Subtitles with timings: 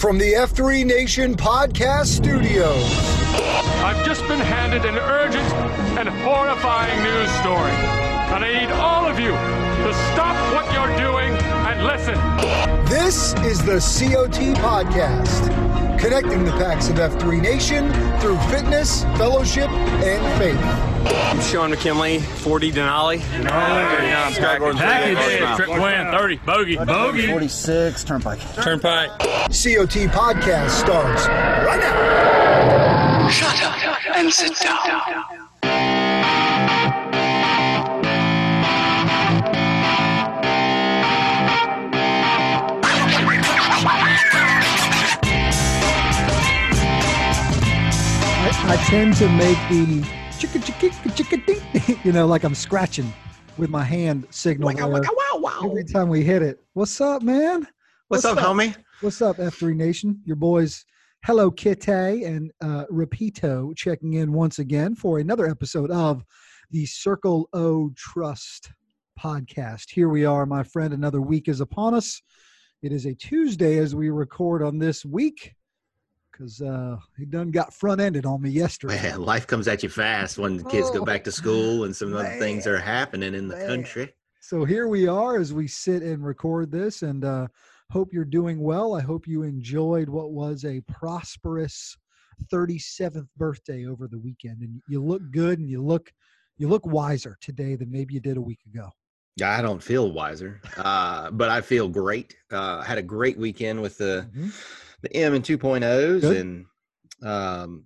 [0.00, 2.90] From the F3 Nation Podcast Studios.
[3.84, 5.44] I've just been handed an urgent
[5.98, 7.70] and horrifying news story.
[8.32, 11.30] And I need all of you to stop what you're doing
[11.68, 12.14] and listen.
[12.86, 15.50] This is the COT Podcast,
[16.00, 20.58] connecting the packs of F3 Nation through fitness, fellowship, and faith.
[21.26, 23.18] I'm Sean McKinley, 40 Denali.
[23.18, 23.46] Denali.
[23.46, 24.78] Yeah, I'm Scott Gordon.
[24.78, 25.56] Package.
[25.56, 26.36] Trip win, 30.
[26.38, 26.76] Bogey.
[26.76, 27.26] Bogey.
[27.28, 28.40] 46 Turnpike.
[28.54, 29.10] Turnpike.
[29.18, 33.28] COT Podcast starts right now.
[33.28, 35.39] Shut up and sit down.
[48.70, 50.00] I, tend to make the
[50.38, 53.12] chicka chicka chicka ding, you know, like I'm scratching
[53.58, 55.02] with my hand signal there
[55.64, 56.62] every time we hit it.
[56.74, 57.66] What's up, man?
[58.06, 58.76] What's, up, homie?
[59.00, 60.20] What's up, F3 Nation?
[60.24, 60.84] Your boys,
[61.24, 66.22] Hello Kitty and uh, Repito checking in once again for another episode of
[66.70, 68.70] the Circle O Trust
[69.18, 69.86] podcast.
[69.90, 70.94] Here we are, my friend.
[70.94, 72.22] Another week is upon us.
[72.82, 75.56] It is a Tuesday as we record on this week
[76.40, 78.96] because uh, he done got front ended on me yesterday.
[79.02, 81.94] Man, life comes at you fast when the kids go Oh, back to school and
[81.94, 83.66] some other things are happening in the man.
[83.66, 84.14] country.
[84.40, 87.48] So here we are as we sit and record this, and uh,
[87.90, 88.94] hope you're doing well.
[88.94, 91.96] I hope you enjoyed what was a prosperous
[92.50, 96.10] 37th birthday over the weekend, and you look good and you look
[96.56, 98.88] you look wiser today than maybe you did a week ago.
[99.36, 102.36] Yeah, I don't feel wiser, uh, but I feel great.
[102.50, 104.52] Uh, had a great weekend with the Mhm.
[105.02, 106.36] The M and 2.0s Good.
[106.36, 106.66] and
[107.22, 107.84] um,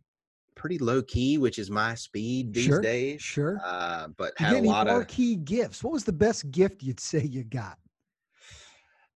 [0.54, 3.22] pretty low key, which is my speed these Sure, days.
[3.22, 3.60] Sure.
[3.64, 5.82] Uh, but you had a lot of marquee gifts?
[5.82, 7.78] What was the best gift you'd say you got?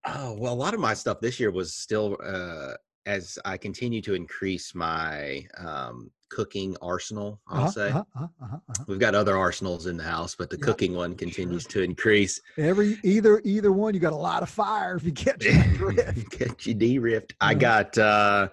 [0.06, 2.74] Oh well, a lot of my stuff this year was still uh,
[3.06, 7.40] as I continue to increase my um, cooking arsenal.
[7.48, 10.58] I'll Uh-huh, say uh-huh, uh-huh, uh-huh, we've got other arsenals in the house, but the
[10.58, 12.40] Yeah, cooking one continues to increase.
[12.56, 15.40] Every either either one, you got a lot of fire if you catch
[15.74, 16.30] drift.
[16.38, 17.34] Get you de-ripped.
[17.40, 18.48] I got uh,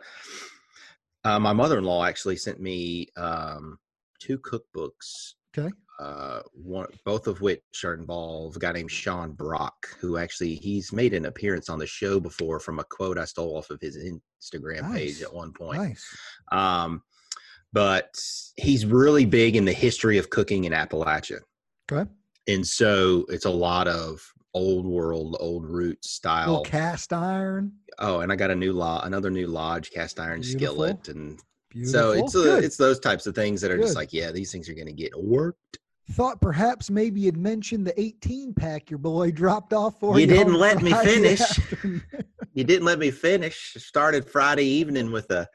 [1.24, 3.78] uh, my mother-in-law actually sent me um,
[4.20, 5.34] two cookbooks.
[5.58, 5.72] Okay.
[5.98, 10.92] Uh, one, both of which are involve a guy named Sean Brock, who actually he's
[10.92, 13.98] made an appearance on the show before from a quote I stole off of his
[13.98, 15.82] Instagram page at one point.
[15.82, 16.06] Nice.
[16.52, 17.02] Um,
[17.76, 18.18] but
[18.58, 21.40] he's really big in the history of cooking in Appalachia
[21.92, 22.10] Okay.
[22.48, 24.22] and so it's a lot of
[24.56, 26.48] old world, old root style.
[26.48, 27.74] little cast iron.
[28.00, 30.58] Oh, and I got a new law, another new lodge cast iron Beautiful.
[30.76, 31.92] skillet, and Beautiful.
[31.92, 32.64] so it's uh, Good.
[32.64, 34.94] it's those types of things that are just like, yeah, these things are going to
[34.94, 35.78] get worked.
[36.12, 40.28] Thought perhaps maybe you'd mentioned the 18 pack your boy dropped off for You you.
[40.28, 41.42] didn't let me finish.
[42.54, 43.74] You didn't let me finish.
[43.78, 45.50] Started Friday evening with a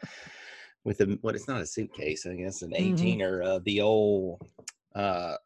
[0.85, 1.35] with a what?
[1.35, 2.99] It's not a suitcase, I guess, an Mhm.
[2.99, 4.43] 18er, uh, the old
[4.95, 5.37] uh,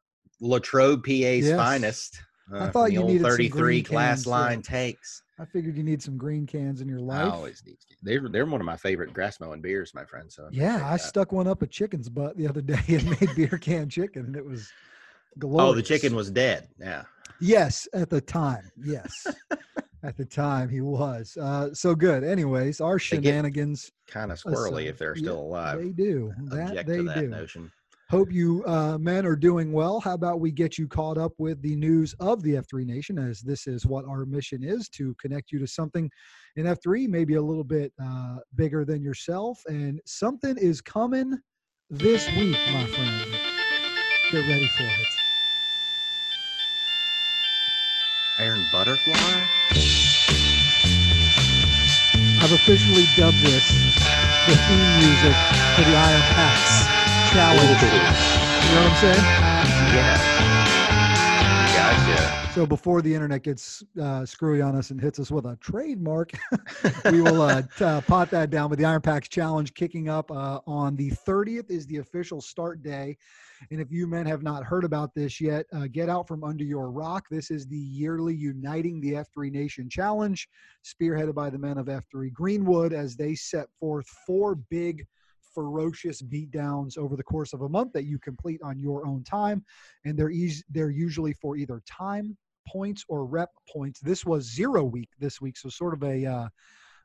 [0.41, 1.57] Latrobe PA's Yes.
[1.57, 2.21] finest.
[2.53, 4.31] Uh, from thought the you old needed some 33 green class cans, yeah.
[4.33, 5.23] line takes.
[5.39, 7.25] I figured you need some green cans in your life.
[7.27, 7.77] I always need.
[8.03, 10.31] They're they're one of my favorite grass mowing beers, my friend.
[10.33, 11.01] So I yeah, I that.
[11.01, 14.37] stuck one up a chicken's butt the other day and made beer can chicken, and
[14.37, 14.71] it was
[15.39, 15.71] glorious.
[15.71, 16.69] Oh, the chicken was dead.
[16.79, 17.05] Yeah.
[17.41, 18.71] Yes, at the time.
[18.83, 19.27] Yes.
[20.05, 21.37] At the time he was.
[21.41, 22.23] Uh, so good.
[22.23, 23.91] Anyways, our shenanigans.
[24.07, 25.79] Kind of squirrely if they're yeah, still alive.
[25.81, 26.33] They do.
[26.45, 27.29] That they that do.
[27.29, 27.73] notion.
[28.11, 29.99] Hope you uh, men are doing well.
[29.99, 33.41] How about we get you caught up with the news of the F3 Nation, as
[33.41, 36.11] this is what our mission is to connect you to something
[36.57, 39.59] in F3, maybe a little bit uh, bigger than yourself.
[39.67, 41.39] And something is coming
[41.89, 43.33] this week, my friend.
[44.31, 45.34] Get ready for it.
[48.37, 49.15] Iron butterfly.
[52.43, 53.63] I've officially dubbed this
[54.49, 55.37] the theme music
[55.77, 56.83] for the Iron Packs
[57.31, 57.81] challenge.
[57.81, 57.89] You
[58.75, 59.25] know what I'm saying?
[59.95, 60.19] Yeah.
[61.77, 62.04] Gotcha.
[62.55, 66.31] So before the internet gets uh, screwy on us and hits us with a trademark,
[67.11, 68.71] we will uh, t- uh, pot that down.
[68.71, 72.81] But the Iron Packs Challenge kicking up uh, on the 30th is the official start
[72.81, 73.19] day.
[73.73, 76.63] And if you men have not heard about this yet, uh, get out from under
[76.63, 77.25] your rock.
[77.29, 80.49] This is the yearly Uniting the F3 Nation Challenge,
[80.85, 85.05] spearheaded by the men of F3 Greenwood as they set forth four big,
[85.53, 89.65] ferocious beatdowns over the course of a month that you complete on your own time.
[90.05, 92.37] And they're, eas they're usually for either time,
[92.67, 94.01] points, or rep points.
[94.01, 96.49] This was zero week this week, so sort of a uh,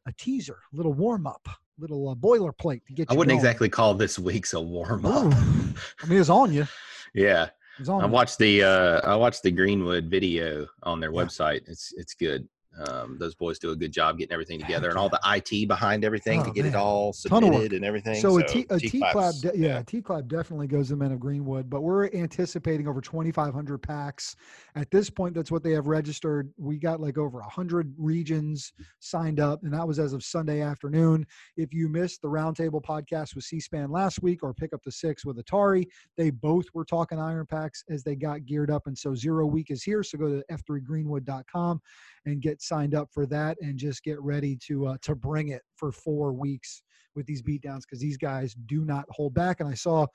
[0.06, 1.48] a teaser, a little warm up,
[1.78, 3.40] little uh, boilerplate to get I wouldn't going.
[3.40, 5.26] exactly call this week's a warm up.
[5.34, 6.68] Oh, I mean, it's on you.
[7.14, 7.50] Yeah.
[7.80, 8.12] It's on I you.
[8.12, 11.22] watched the uh I watched the Greenwood video on their Yeah.
[11.24, 11.62] website.
[11.68, 12.48] It's it's good.
[12.88, 16.06] Um, those boys do a good job getting everything together and all the IT behind
[16.06, 16.74] everything to Oh, get man.
[16.74, 18.22] it all submitted and everything.
[18.22, 21.20] So, a T, a T clap, de- yeah, T clap definitely goes to Men of
[21.20, 24.36] Greenwood, but we're anticipating over 2,500 packs.
[24.76, 26.52] At this point, that's what they have registered.
[26.58, 31.26] We got like over 100 regions signed up, and that was as of Sunday afternoon.
[31.58, 34.92] If you missed the roundtable podcast with C SPAN last week or pick up the
[34.92, 35.86] six with Atari,
[36.16, 38.88] they both were talking iron packs as they got geared up.
[38.88, 40.02] And so, Zero Week is here.
[40.04, 41.82] So, go to f3greenwood.com
[42.26, 45.62] and get signed up for that and just get ready to uh, to bring it
[45.76, 46.82] for four weeks
[47.16, 49.60] with these beatdowns because these guys do not hold back.
[49.60, 50.06] And I saw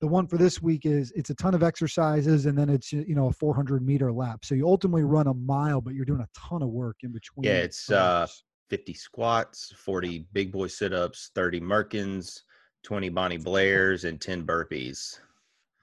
[0.00, 3.14] the one for this week is it's a ton of exercises and then it's you
[3.14, 4.44] know a 400 meter lap.
[4.44, 7.44] So you ultimately run a mile, but you're doing a ton of work in between.
[7.44, 8.26] Yeah, it's, uh,
[8.70, 12.42] 50 squats, 40 big boy sit ups, 30 Merkins,
[12.84, 15.18] 20 Bonnie Blairs, and 10 burpees.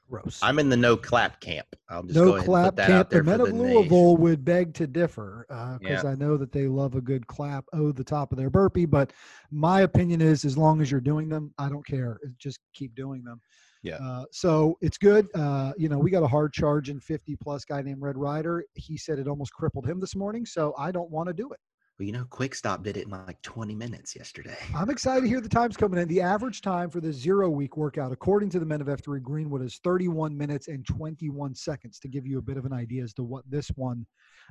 [0.09, 0.39] Gross.
[0.41, 1.67] I'm in the no clap camp.
[1.89, 2.99] I'll just no clap and put that camp.
[2.99, 6.09] out there the men of the Louisville would beg to differ because Yeah.
[6.09, 7.65] I know that they love a good clap.
[7.73, 8.85] Oh, the top of their burpee.
[8.85, 9.13] But
[9.51, 12.19] my opinion is, as long as you're doing them, I don't care.
[12.37, 13.41] Just keep doing them.
[13.83, 13.97] Yeah.
[13.97, 15.27] Uh, so it's good.
[15.35, 18.63] Uh, you know, we got a hard charging 50 plus guy named Red Rider.
[18.73, 20.45] He said it almost crippled him this morning.
[20.45, 21.59] So I don't want to do it.
[21.97, 24.57] Well, you know, Quick Stop did it in like 20 minutes yesterday.
[24.75, 26.09] I'm excited to hear the times coming in.
[26.09, 29.61] The average time for the zero week workout, according to the men of F3 Greenwood,
[29.61, 33.13] is 31 minutes and 21 seconds to give you a bit of an idea as
[33.13, 34.05] to what this one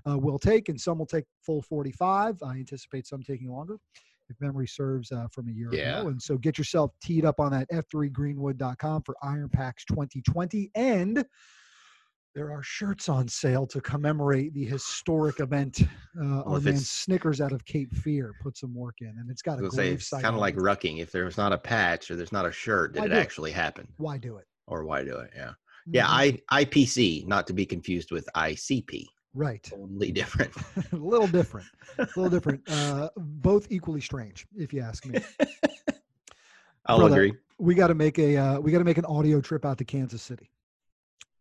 [0.09, 0.71] uh, will take.
[0.71, 2.37] And some will take full 45.
[2.43, 3.79] I anticipate some taking longer
[4.31, 5.99] if memory serves uh, from a year Yeah.
[6.01, 6.09] ago.
[6.09, 10.71] And so get yourself teed up on that f3greenwood.com for Iron Packs 2020.
[10.75, 11.23] And
[12.35, 15.83] there are shirts on sale to commemorate the historic event.
[15.83, 19.59] Uh, Well, man Snickers out of Cape Fear put some work in, and it's got
[19.61, 20.23] a say grave it's site.
[20.23, 21.01] kind of like rucking.
[21.01, 23.19] If there's not a patch or there's not a shirt, did Why it do it?
[23.21, 23.87] actually happen?
[23.99, 24.47] Why do it?
[24.67, 25.31] Or why do it?
[25.37, 25.53] Yeah.
[25.87, 26.41] Yeah, Mhm.
[26.51, 29.07] I IPC, not to be confused with ICP.
[29.35, 29.63] right.
[29.63, 30.53] Totally different.
[30.93, 31.67] a little different.
[31.99, 32.63] A little different.
[32.69, 35.21] Uh, both equally strange, if you ask me.
[36.87, 37.39] I'll Brother, agree.
[37.59, 39.85] We got to make a uh, we got to make an audio trip out to
[39.85, 40.51] Kansas City.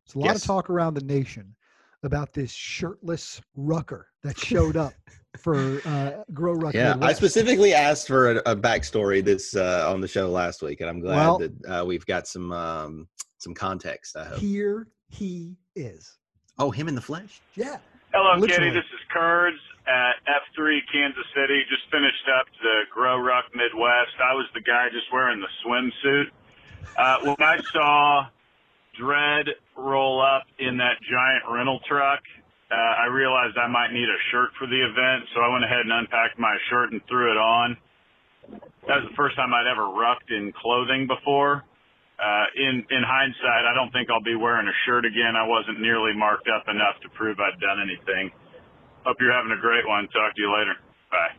[0.05, 1.55] There's a lot of talk around the nation
[2.03, 4.93] about this shirtless rucker that showed up
[5.37, 6.73] for uh, Grow Ruck.
[6.73, 10.81] Yeah, I specifically asked for a, a backstory this uh, on the show last week,
[10.81, 13.07] and I'm glad Well- that uh, we've got some um,
[13.37, 14.15] some context.
[14.15, 14.39] I hope.
[14.39, 16.17] Here he is.
[16.59, 17.41] oh, him in the flesh.
[17.55, 17.77] Yeah.
[18.13, 18.69] Hello, Literally.
[18.69, 18.75] Kitty.
[18.75, 19.57] This is Kurds
[19.87, 21.63] at F3 Kansas City.
[21.67, 24.13] Just finished up the Grow Ruck Midwest.
[24.23, 26.25] I was the guy just wearing the swimsuit.
[26.95, 28.25] Uh, when I saw
[28.99, 32.21] Dredd roll up in that giant rental truck,
[32.71, 35.81] uh, I realized I might need a shirt for the event, so I went ahead
[35.81, 37.77] and unpacked my shirt and threw it on.
[38.87, 41.63] That was the first time I'd ever rucked in clothing before.
[42.19, 45.35] Uh, in in hindsight, I don't think I'll be wearing a shirt again.
[45.35, 48.31] I wasn't nearly marked up enough to prove I'd done anything.
[49.03, 50.07] Hope you're having a great one.
[50.09, 50.75] Talk to you later.
[51.11, 51.33] Bye.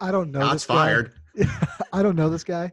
[0.00, 0.40] I, I don't know.
[0.40, 1.12] Shots this fired.
[1.92, 2.72] I don't know this guy.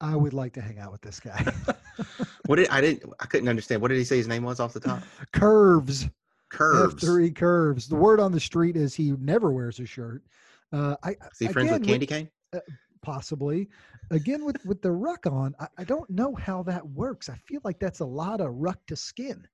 [0.00, 1.52] I would like to hang out with this guy.
[2.46, 3.12] What did I didn't?
[3.20, 3.80] I couldn't understand.
[3.80, 5.02] What did he say his name was off the top?
[5.32, 6.08] Curves.
[6.50, 7.02] Curves.
[7.02, 7.88] F3 curves.
[7.88, 10.22] The word on the street is he never wears a shirt.
[10.72, 12.28] Uh, I Is he friends again, with Candy Cane?
[13.02, 13.68] possibly.
[14.10, 17.28] Again, with with the ruck on, I, I don't know how that works.
[17.28, 19.46] I feel like that's a lot of ruck to skin.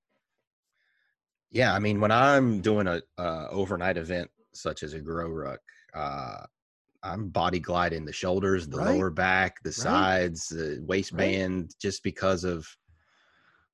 [1.50, 5.60] Yeah, I mean, when I'm doing a uh, overnight event such as a grow ruck,
[5.94, 6.44] uh,
[7.02, 8.94] I'm body gliding the shoulders, the Right.
[8.94, 12.68] lower back, the sides, the waistband, just because of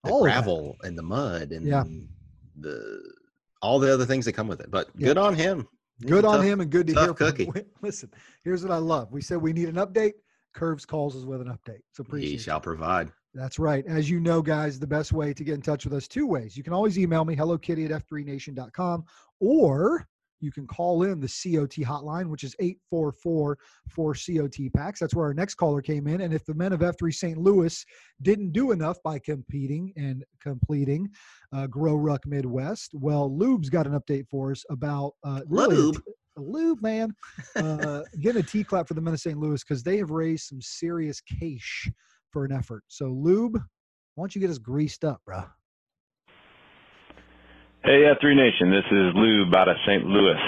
[0.06, 1.84] the All gravel and the mud and Yeah.
[2.58, 3.02] the
[3.62, 4.70] all the other things that come with it.
[4.70, 5.08] But Yeah.
[5.08, 5.66] good on him.
[6.06, 7.44] Good on tough- him and good to hear from cookie.
[7.46, 7.54] him.
[7.82, 8.10] Listen,
[8.44, 9.12] here's what I love.
[9.12, 10.12] We said we need an update.
[10.54, 11.80] Curves calls us with an update.
[11.92, 12.40] So appreciate He it.
[12.42, 13.10] shall provide.
[13.34, 13.84] That's right.
[13.86, 16.56] As you know, guys, the best way to get in touch with us, two ways.
[16.56, 19.04] You can always email me, hellokitty at f3nation.com,
[19.40, 20.06] or
[20.40, 25.00] you can call in the COT hotline, which is 844 4 COT packs.
[25.00, 26.20] That's where our next caller came in.
[26.22, 27.38] And if the men of F3 St.
[27.38, 27.84] Louis
[28.22, 31.08] didn't do enough by competing and completing
[31.52, 36.02] uh, Grow Ruck Midwest, well, Lube's got an update for us about uh, really Lube.
[36.36, 37.14] Lube, man.
[37.54, 39.38] Uh, getting a T clap for the men of St.
[39.38, 41.90] Louis because they have raised some serious cash
[42.30, 42.84] for an effort.
[42.88, 43.56] So, Lube,
[44.14, 45.44] why don't you get us greased up, bro?
[47.86, 48.72] Hey, F3 Nation.
[48.72, 50.04] This is Lou out of St.
[50.04, 50.42] Louis.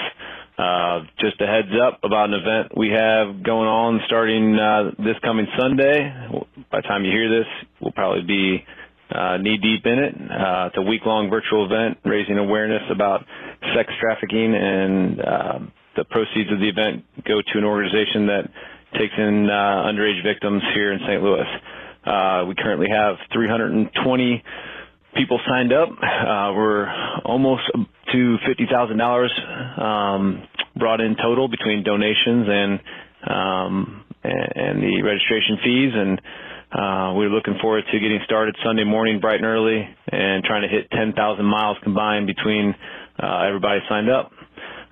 [0.57, 5.15] Uh, just a heads up about an event we have going on starting uh, this
[5.23, 6.11] coming Sunday.
[6.69, 7.47] By the time you hear this,
[7.79, 8.65] we'll probably be
[9.15, 10.15] uh, knee deep in it.
[10.19, 13.23] Uh, it's a week long virtual event raising awareness about
[13.73, 15.59] sex trafficking, and uh,
[15.95, 18.51] the proceeds of the event go to an organization that
[18.99, 21.23] takes in uh, underage victims here in St.
[21.23, 21.47] Louis.
[22.03, 24.43] Uh, we currently have 320
[25.15, 25.89] people signed up.
[25.89, 26.87] Uh, we're
[27.25, 27.63] almost
[28.13, 29.31] to fifty thousand dollars.
[29.77, 30.43] Um,
[30.75, 32.79] brought in total between donations and
[33.27, 36.21] um, and, the registration fees, and
[36.71, 40.67] uh, we're looking forward to getting started Sunday morning bright and early and trying to
[40.67, 42.75] hit 10,000 miles combined between
[43.21, 44.31] uh, everybody signed up.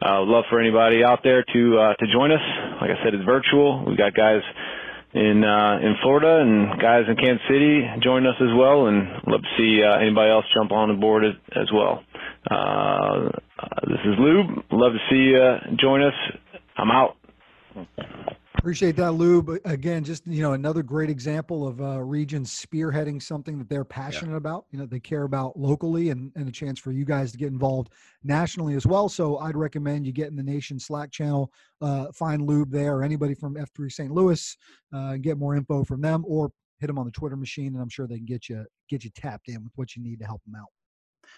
[0.02, 2.42] Uh, love for anybody out there to uh, to join us.
[2.82, 3.84] Like I said, it's virtual.
[3.86, 4.42] We've got guys
[5.14, 9.42] in uh, in Florida and guys in Kansas City join us as well, and love
[9.42, 12.04] to see uh, anybody else jump on the board as, as well.
[12.50, 13.30] Uh,
[13.88, 14.64] this is Lube.
[14.72, 16.14] Love to see you uh, join us.
[16.78, 17.18] I'm out.
[18.58, 19.42] Appreciate that, Lou.
[19.42, 23.86] But again, just you know, another great example of uh, regions spearheading something that they're
[23.86, 24.38] passionate yeah.
[24.38, 24.66] about.
[24.72, 27.48] You know, they care about locally, and and a chance for you guys to get
[27.48, 29.10] involved nationally as well.
[29.10, 33.04] So I'd recommend you get in the Nation Slack channel, uh, find Lube there, or
[33.04, 34.12] anybody from F3 St.
[34.12, 34.58] Louis,
[34.94, 37.82] uh, and get more info from them, or hit them on the Twitter machine, and
[37.82, 40.26] I'm sure they can get you get you tapped in with what you need to
[40.26, 40.68] help them out.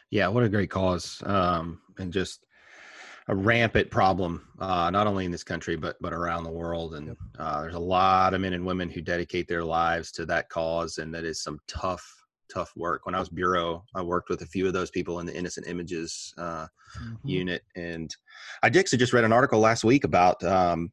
[0.09, 2.45] Yeah, what a great cause, um, and just
[3.29, 6.95] a rampant problem, uh, not only in this country but but around the world.
[6.95, 10.49] And uh, there's a lot of men and women who dedicate their lives to that
[10.49, 12.03] cause, and that is some tough,
[12.51, 13.05] tough work.
[13.05, 15.67] When I was bureau, I worked with a few of those people in the Innocent
[15.67, 16.65] Images uh,
[16.99, 17.15] mm-hmm.
[17.23, 18.13] unit, and
[18.63, 20.43] I actually just read an article last week about.
[20.43, 20.91] Um,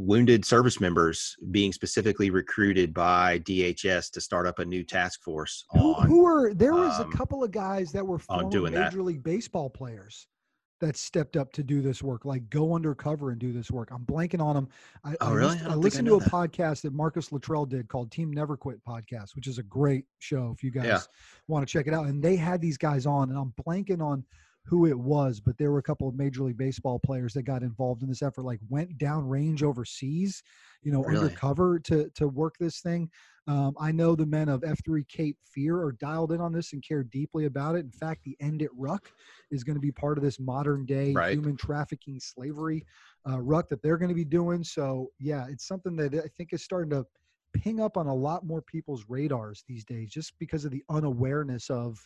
[0.00, 5.64] wounded service members being specifically recruited by DHS to start up a new task force.
[5.70, 8.70] Who, on, who were there was um, a couple of guys that were former Major
[8.70, 8.96] that.
[8.96, 10.28] League Baseball players
[10.80, 13.90] that stepped up to do this work, like go undercover and do this work.
[13.90, 14.68] I'm blanking on them.
[15.04, 15.52] I, oh, I really?
[15.52, 16.30] Listened, I, I listened to a that.
[16.30, 20.52] podcast that Marcus Luttrell did called Team Never Quit Podcast, which is a great show
[20.54, 21.00] if you guys yeah.
[21.46, 22.06] want to check it out.
[22.06, 24.24] And they had these guys on, and I'm blanking on
[24.68, 27.62] who it was, but there were a couple of Major League Baseball players that got
[27.62, 30.42] involved in this effort, like went down range overseas,
[30.82, 31.20] you know, really?
[31.20, 33.10] undercover to to work this thing.
[33.46, 36.86] Um, I know the men of F3 Cape Fear are dialed in on this and
[36.86, 37.78] care deeply about it.
[37.78, 39.10] In fact, the End It Ruck
[39.50, 41.32] is going to be part of this modern day right.
[41.32, 42.84] human trafficking slavery
[43.26, 44.62] uh, ruck that they're going to be doing.
[44.62, 47.06] So, yeah, it's something that I think is starting to
[47.54, 51.70] ping up on a lot more people's radars these days just because of the unawareness
[51.70, 51.98] of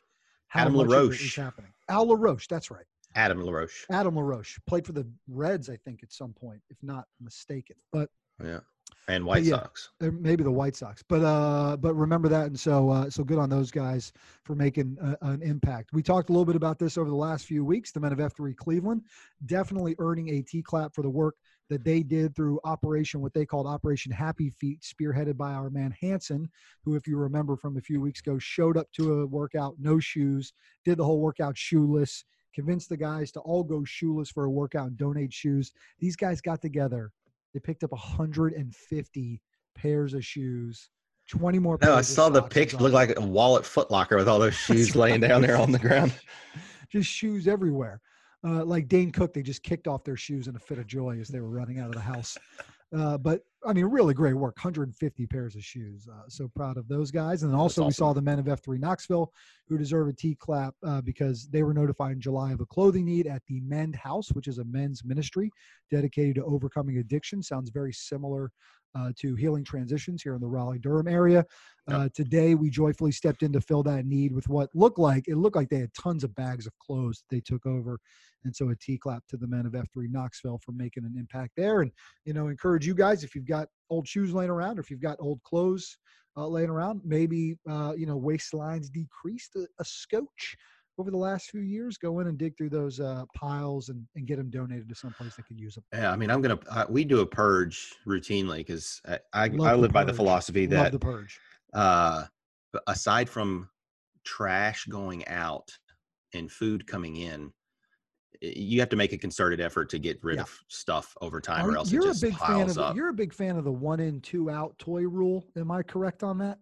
[0.53, 1.25] how Adam LaRoche.
[1.25, 1.71] is happening.
[1.89, 2.85] Al LaRoche, that's right.
[3.15, 3.87] Adam LaRoche.
[3.91, 7.77] Adam LaRoche played for the Reds, I think, at some point, if not mistaken.
[7.91, 8.11] But
[8.45, 8.61] yeah,
[9.09, 9.89] and White yeah, Sox.
[10.01, 13.49] Maybe the White Sox, but uh, but remember that, and so uh, so good on
[13.49, 14.13] those guys
[14.45, 15.91] for making a, an impact.
[15.95, 17.91] We talked a little bit about this over the last few weeks.
[17.91, 19.03] The men of F3 Cleveland
[19.47, 21.37] definitely earning a T clap for the work
[21.73, 25.95] that they did through Operation, what they called Operation Happy Feet, spearheaded by our man
[26.03, 26.51] Hanson,
[26.85, 29.99] who, if you remember from a few weeks ago, showed up to a workout, no
[29.99, 30.53] shoes,
[30.85, 32.25] did the whole workout shoeless,
[32.55, 35.73] convinced the guys to all go shoeless for a workout and donate shoes.
[35.99, 37.11] These guys got together.
[37.55, 39.41] They picked up 150
[39.75, 40.91] pairs of shoes.
[41.31, 41.79] 20 more.
[41.81, 42.77] No, I saw the picture.
[42.77, 46.13] Look like a wallet footlocker with all those shoes laying down there on the ground.
[46.91, 48.03] Just shoes everywhere
[48.45, 51.19] uh, like Dane Cook, they just kicked off their shoes in a fit of joy
[51.21, 52.37] as they were running out of the house.
[52.97, 54.57] Uh, but I mean, really great work.
[54.57, 56.09] 150 pairs of shoes.
[56.13, 57.43] Uh, so proud of those guys.
[57.43, 57.89] And then also, awesome.
[57.89, 59.33] we saw the men of F3 Knoxville
[59.69, 63.05] who deserve a T clap uh, because they were notified in July of a clothing
[63.05, 65.51] need at the Mend House, which is a men's ministry
[65.91, 67.43] dedicated to overcoming addiction.
[67.43, 68.51] Sounds very similar
[68.95, 71.45] uh, to healing transitions here in the Raleigh Durham area.
[71.91, 72.13] Uh, yep.
[72.13, 75.57] Today, we joyfully stepped in to fill that need with what looked like it looked
[75.57, 77.99] like they had tons of bags of clothes that they took over,
[78.45, 81.53] and so a T clap to the men of F3 Knoxville for making an impact
[81.57, 81.81] there.
[81.83, 81.91] And
[82.25, 85.01] you know, encourage you guys if you've got old shoes laying around or if you've
[85.09, 85.99] got old clothes
[86.37, 90.57] uh, laying around, maybe uh, you know waistlines decreased a, a scotch
[90.99, 91.99] over the last few years.
[91.99, 95.37] Go in and dig through those uh, piles and, and get them donated to someplace
[95.37, 98.59] that can use them yeah i mean i'm gonna uh, we do a purge routinely
[98.59, 101.39] because i i, I live by the philosophy that Love the purge.
[101.75, 102.25] uh
[102.87, 103.69] aside from
[104.25, 105.69] trash going out
[106.35, 107.53] and food coming in
[108.43, 110.43] you have to make a concerted effort to get rid yeah.
[110.43, 112.91] of stuff over time, Are, or else you're it just a big piles fan of,
[112.91, 112.97] up.
[112.97, 115.47] You're a big fan of the one in, two out toy rule.
[115.57, 116.59] Am I correct on that?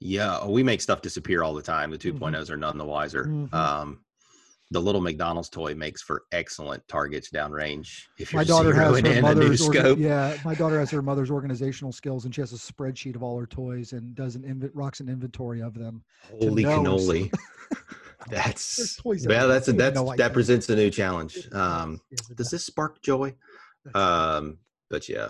[0.00, 1.90] Yeah, we make stuff disappear all the time.
[1.92, 2.52] The 2.0s mm-hmm.
[2.52, 3.26] are none the wiser.
[3.26, 3.54] Mm-hmm.
[3.54, 4.00] Um,
[4.72, 8.06] the little McDonald's toy makes for excellent targets downrange.
[8.18, 9.98] If my daughter has her in mother's a new scope.
[9.98, 13.38] yeah, my daughter has her mother's organizational skills, and she has a spreadsheet of all
[13.38, 16.02] her toys and does an inv- rocks an inventory of them.
[16.40, 17.32] Holy cannoli!
[18.28, 21.48] that's well, that's a, that's that presents a new challenge.
[21.52, 22.00] Um,
[22.36, 23.34] does this spark joy?
[23.94, 24.58] Um,
[24.90, 25.28] but yeah,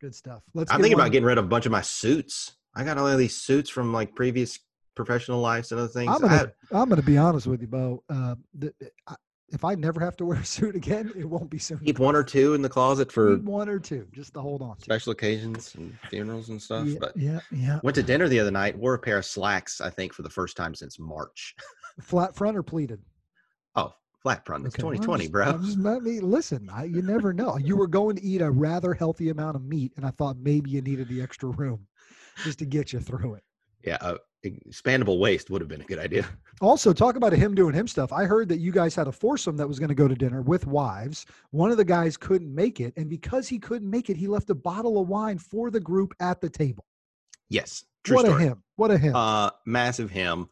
[0.00, 0.42] good stuff.
[0.54, 0.70] Let's.
[0.70, 1.06] I'm thinking one.
[1.06, 2.56] about getting rid of a bunch of my suits.
[2.74, 4.58] I got all of these suits from like previous
[4.94, 6.10] professional lives and other things.
[6.12, 8.02] I'm gonna, I, am gonna be honest with you, Bo.
[8.08, 8.72] Uh, the,
[9.06, 9.14] I,
[9.50, 11.78] if I never have to wear a suit again, it won't be soon.
[11.78, 14.76] Keep one or two in the closet for one or two, just to hold on.
[14.76, 14.82] To.
[14.82, 16.86] Special occasions and funerals and stuff.
[16.86, 17.80] Yeah, but yeah, yeah.
[17.82, 18.76] Went to dinner the other night.
[18.76, 19.80] Wore a pair of slacks.
[19.80, 21.54] I think for the first time since March.
[22.00, 23.00] Flat front or pleated?
[23.74, 24.66] Oh, flat front.
[24.66, 25.58] It's Okay, 2020, I'm bro.
[25.58, 26.68] just- let me listen.
[26.72, 27.56] I, you never know.
[27.58, 30.70] You were going to eat a rather healthy amount of meat, and I thought maybe
[30.70, 31.86] you needed the extra room
[32.44, 33.42] just to get you through it.
[33.84, 36.24] yeah, uh, expandable waist would have been a good idea.
[36.60, 38.12] Also, talk about him doing him stuff.
[38.12, 40.42] I heard that you guys had a foursome that was going to go to dinner
[40.42, 41.26] with wives.
[41.50, 44.50] One of the guys couldn't make it, and because he couldn't make it, he left
[44.50, 46.84] a bottle of wine for the group at the table.
[47.48, 48.44] Yes, true what story.
[48.44, 48.62] a him!
[48.76, 49.14] What a him!
[49.16, 50.48] Uh, massive him,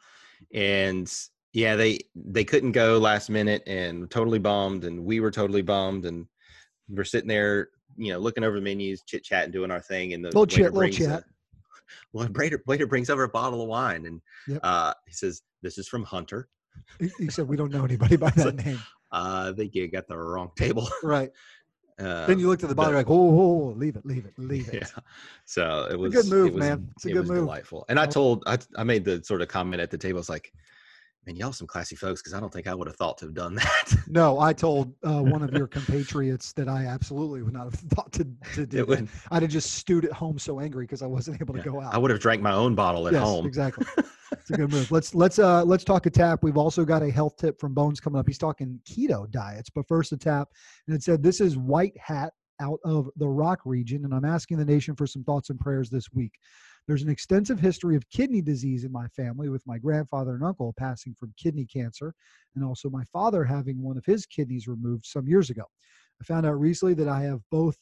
[0.54, 1.12] and
[1.56, 6.04] yeah, they they couldn't go last minute, and totally bombed, and we were totally bummed,
[6.04, 6.26] and
[6.90, 10.22] we're sitting there, you know, looking over the menus, chit chatting, doing our thing, and
[10.22, 11.20] the Little waiter chit, little chat.
[11.22, 11.24] a-
[12.12, 14.60] well, waiter waiter brings over a bottle of wine, and Yep.
[14.62, 16.48] uh, he says, "This is from Hunter."
[17.00, 18.78] he, he said, "We don't know anybody by that name."
[19.10, 20.86] Uh, think you got the wrong table.
[21.02, 21.30] Right.
[21.98, 24.34] Uh, then you looked at the bottle, but- like, "Oh, oh, leave it, leave it,
[24.36, 25.02] leave it." Yeah.
[25.46, 26.86] So it was good move, was, man.
[26.94, 27.38] It's a it good was move.
[27.38, 27.86] delightful.
[27.88, 30.18] And I told I I made the sort of comment at the table.
[30.20, 30.52] It's like,
[31.26, 33.34] man, y'all some classy folks because I don't think I would have thought to have
[33.34, 33.94] done that.
[34.08, 38.12] No, I told uh, one of your compatriots that I absolutely would not have thought
[38.12, 41.06] to, to do It would- I'd have just stewed at home so angry because I
[41.06, 41.64] wasn't able to Yeah.
[41.66, 41.94] go out.
[41.94, 43.46] I would have drank my own bottle at yes, home.
[43.46, 43.86] exactly.
[44.32, 44.90] It's a good move.
[44.90, 46.40] Let's let's uh let's talk a tap.
[46.42, 48.26] We've also got a health tip from Bones coming up.
[48.26, 50.48] He's talking keto diets, but first a tap,
[50.86, 54.56] and it said this is White Hat out of the Rock region, and I'm asking
[54.58, 56.32] the nation for some thoughts and prayers this week.
[56.86, 60.72] There's an extensive history of kidney disease in my family, with my grandfather and uncle
[60.78, 62.14] passing from kidney cancer,
[62.54, 65.64] and also my father having one of his kidneys removed some years ago.
[66.20, 67.76] I found out recently that I have both,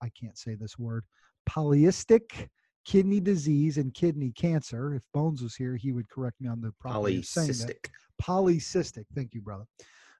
[0.00, 1.04] I, can't say this word,
[1.48, 2.48] polycystic
[2.84, 4.94] kidney disease and kidney cancer.
[4.94, 7.90] If Bones was here, he would correct me on the proper saying that.
[8.22, 9.04] Polycystic.
[9.14, 9.64] Thank you, brother.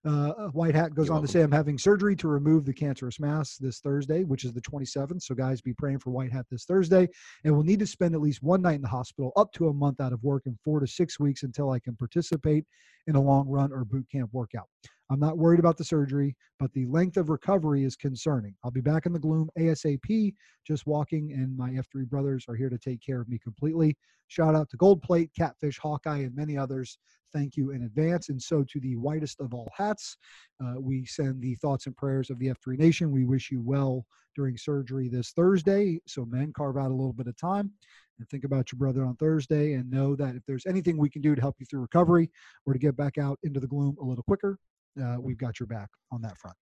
[0.07, 3.19] Uh, White Hat goes You're on to say, I'm having surgery to remove the cancerous
[3.19, 5.23] mass this Thursday, which is the 27th.
[5.23, 7.09] So, guys, be praying for White Hat this Thursday.
[7.45, 9.73] And we'll need to spend at least one night in the hospital, up to a
[9.73, 12.65] month out of work, and four to six weeks until I can participate
[13.09, 14.69] in a long run or boot camp workout.
[15.11, 18.55] I'm not worried about the surgery, but the length of recovery is concerning.
[18.65, 20.35] I'll be back in the gloom ASAP,
[20.67, 23.97] just walking, and my F3 brothers are here to take care of me completely.
[24.29, 26.99] Shout out to Gold Plate, Catfish, Hawkeye, and many others.
[27.33, 28.29] Thank you in advance.
[28.29, 30.17] And so, to the whitest of all hats,
[30.65, 33.11] uh, we send the thoughts and prayers of the F3 Nation.
[33.11, 36.01] We wish you well during surgery this Thursday.
[36.07, 37.71] So, men, carve out a little bit of time
[38.19, 41.23] and think about your brother on Thursday and know that if there's anything we can
[41.23, 42.31] do to help you through recovery
[42.65, 44.59] or to get back out into the gloom a little quicker,
[45.03, 46.57] uh, we've got your back on that front.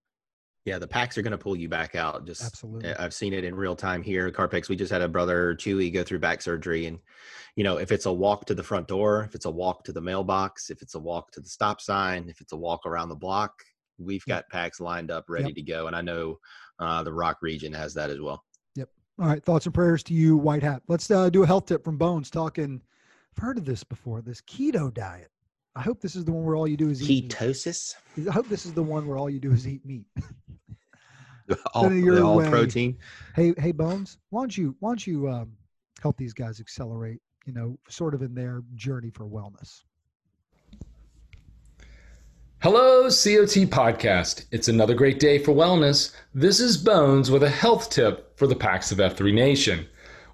[0.65, 2.27] Yeah, the packs are going to pull you back out.
[2.27, 2.95] Just Absolutely.
[2.95, 4.31] I- I've seen it in real time here.
[4.31, 6.99] Carpex, we just had a brother Chewy go through back surgery, and
[7.57, 9.93] you know, if it's a walk to the front door, if it's a walk to
[9.93, 13.11] the mailbox, if it's a walk to the stop sign, if it's a walk around
[13.11, 13.53] the block,
[13.99, 15.55] we've got packs lined up ready Yep.
[15.57, 15.87] to go.
[15.87, 16.39] And I know
[16.81, 18.43] uh, the Rock region has that as well.
[18.75, 18.89] Yep.
[19.21, 20.83] All right, thoughts and prayers to you, White Hat.
[20.89, 22.31] Let's uh, do a health tip from Bones.
[22.31, 22.81] Talking,
[23.37, 24.21] I've heard of this before.
[24.23, 25.31] This keto diet.
[25.77, 27.29] I hope this is the one where all you do is eat.
[27.31, 28.29] Ketosis, Meat.
[28.29, 30.07] I hope this is the one where all you do is eat meat.
[31.75, 32.49] all, your all way.
[32.49, 32.97] protein.
[33.35, 34.19] hey, hey, Bones.
[34.31, 35.53] Why don't you why don't you um,
[36.03, 37.21] help these guys accelerate?
[37.47, 39.83] You know, sort of in their journey for wellness.
[42.63, 44.47] Hello, COT Podcast.
[44.51, 46.15] It's another great day for wellness.
[46.33, 49.87] This is Bones with a health tip for the Packs of F3 Nation.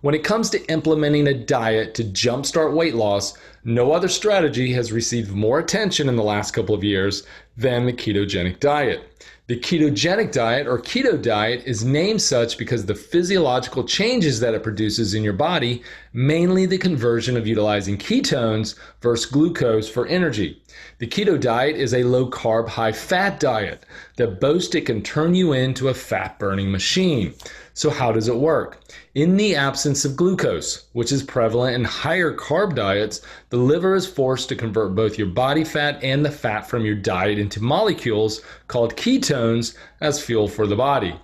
[0.03, 4.93] When it comes to implementing a diet to jumpstart weight loss, no other strategy has
[4.93, 7.25] received more attention in the last couple of years
[7.61, 9.07] than the ketogenic diet.
[9.51, 14.63] The ketogenic diet or keto diet is named such because the physiological changes that it
[14.63, 20.63] produces in your body, mainly the conversion of utilizing ketones versus glucose for energy.
[20.99, 23.85] The keto diet is a low carb, high fat diet
[24.17, 27.35] that boasts it can turn you into a fat burning machine.
[27.75, 28.79] So, how does it work?
[29.15, 34.07] In the absence of glucose, which is prevalent in higher carb diets, the liver is
[34.07, 38.43] forced to convert both your body fat and the fat from your diet into molecules
[38.69, 41.17] called ketones as fuel for the body.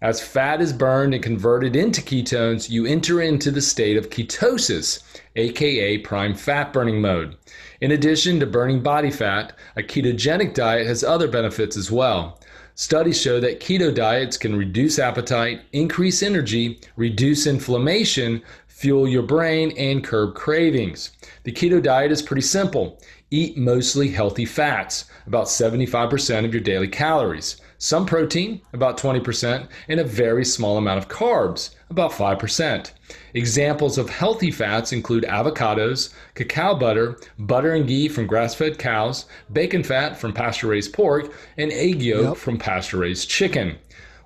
[0.00, 5.02] As fat is burned and converted into ketones, you enter into the state of ketosis,
[5.36, 7.36] aka prime fat burning mode.
[7.82, 12.40] In addition to burning body fat, a ketogenic diet has other benefits as well.
[12.74, 19.72] Studies show that keto diets can reduce appetite, increase energy, reduce inflammation, fuel your brain,
[19.78, 21.10] and curb cravings.
[21.44, 22.98] The keto diet is pretty simple.
[23.30, 29.98] Eat mostly healthy fats, about 75% of your daily calories, some protein, about 20%, and
[29.98, 32.92] a very small amount of carbs, about 5%.
[33.34, 39.26] Examples of healthy fats include avocados, cacao butter, butter and ghee from grass fed cows,
[39.52, 42.36] bacon fat from pasture raised pork, and egg yolk Yep.
[42.36, 43.74] from pasture raised chicken.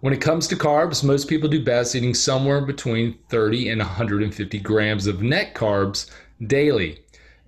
[0.00, 4.58] When it comes to carbs, most people do best eating somewhere between 30 and 150
[4.60, 6.10] grams of net carbs
[6.46, 7.00] daily.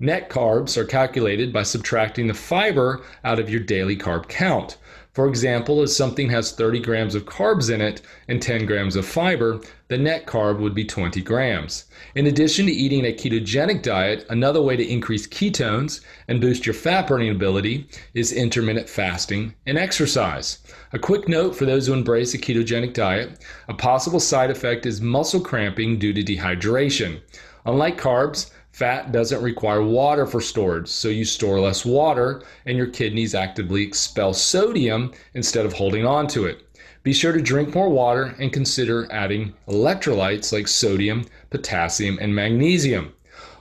[0.02, 4.76] Net carbs are calculated by subtracting the fiber out of your daily carb count.
[5.12, 9.06] For example, if something has 30 grams of carbs in it and 10 grams of
[9.06, 11.84] fiber, the net carb would be 20 grams.
[12.16, 16.74] In addition to eating a ketogenic diet, another way to increase ketones and boost your
[16.74, 20.58] fat burning ability is intermittent fasting and exercise.
[20.92, 23.38] A quick note for those who embrace a ketogenic diet
[23.68, 27.20] a possible side effect is muscle cramping due to dehydration.
[27.64, 32.86] Unlike carbs, Fat doesn't require water for storage, so you store less water and your
[32.86, 36.62] kidneys actively expel sodium instead of holding on to it.
[37.02, 43.12] Be sure to drink more water and consider adding electrolytes like sodium, potassium, and magnesium.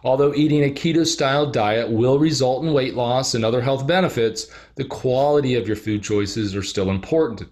[0.02, 4.48] Although eating a keto style diet will result in weight loss and other health benefits,
[4.76, 7.50] the quality of your food choices are still important.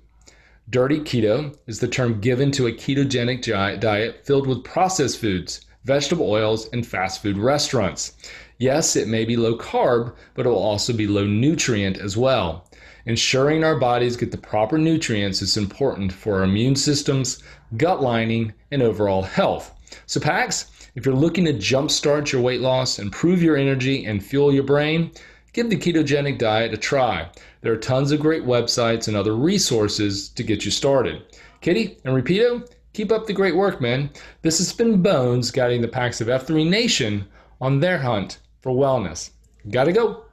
[0.70, 3.42] Dirty keto is the term given to a ketogenic
[3.82, 8.14] diet filled with processed foods vegetable oils, and fast food restaurants.
[8.58, 12.70] Yes, it may be low carb, but it will also be low nutrient as well.
[13.06, 17.42] Ensuring our bodies get the proper nutrients is important for our immune systems,
[17.78, 19.74] gut lining, and overall health.
[20.06, 24.54] So, PAX, if you're looking to jumpstart your weight loss, improve your energy, and fuel
[24.54, 25.12] your brain,
[25.54, 27.30] give the ketogenic diet a try.
[27.62, 31.24] There are tons of great websites and other resources to get you started.
[31.62, 34.10] Kitty and Rapido, Keep up the great work, man.
[34.42, 37.26] This has been Bones guiding the PAX of F3 Nation
[37.62, 39.30] on their hunt for wellness.
[39.70, 40.26] Gotta go.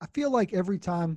[0.00, 1.16] I feel like every time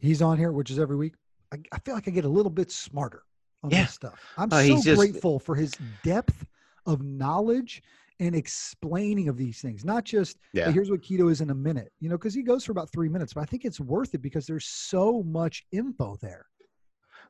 [0.00, 1.14] he's on here, which is every week,
[1.52, 3.22] I, I feel like I get a little bit smarter
[3.62, 3.82] on yeah.
[3.82, 4.20] this stuff.
[4.36, 5.70] I'm uh, so just, grateful for his
[6.02, 6.44] depth
[6.86, 7.84] of knowledge
[8.18, 10.64] and explaining of these things, not just yeah.
[10.64, 12.90] hey, here's what keto is in a minute, you know, because he goes for about
[12.90, 16.46] three minutes, but I think it's worth it because there's so much info there.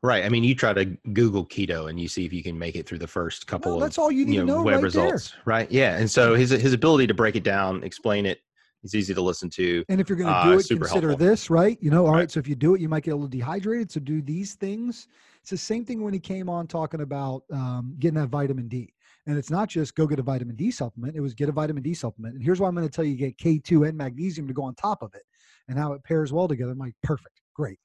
[0.03, 0.25] Right.
[0.25, 2.89] I mean, you try to Google keto and you see if you can make it
[2.89, 4.75] through the first couple no, of that's all you need you know, to know web
[4.77, 5.31] right results.
[5.31, 5.41] There.
[5.45, 5.71] Right.
[5.71, 5.97] Yeah.
[5.97, 8.41] And so his his ability to break it down, explain it, it,
[8.83, 9.85] is easy to listen to.
[9.89, 11.17] And if you're going to do uh, it, consider helpful.
[11.17, 11.79] this, right?
[11.81, 12.21] You know, all right.
[12.21, 12.31] right.
[12.31, 13.93] So if you do it, you might get a little dehydrated.
[13.93, 15.07] So do these things.
[15.41, 18.93] It's the same thing when he came on talking about um, getting that vitamin D.
[19.27, 21.15] And it's not just go get a vitamin D supplement.
[21.15, 22.35] It was get a vitamin D supplement.
[22.35, 24.75] And here's why I'm going to tell you get K2 and magnesium to go on
[24.75, 25.23] top of it
[25.69, 26.73] and how it pairs well together.
[26.73, 27.41] I'm like, perfect.
[27.55, 27.79] Great.